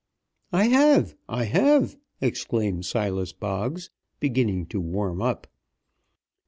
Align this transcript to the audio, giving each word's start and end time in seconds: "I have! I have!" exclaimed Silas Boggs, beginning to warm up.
"I 0.51 0.65
have! 0.69 1.15
I 1.29 1.43
have!" 1.43 1.95
exclaimed 2.21 2.85
Silas 2.87 3.33
Boggs, 3.33 3.91
beginning 4.19 4.65
to 4.69 4.81
warm 4.81 5.21
up. 5.21 5.45